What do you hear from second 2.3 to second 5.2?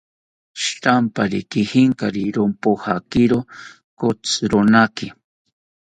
rompojakiro kotzironaki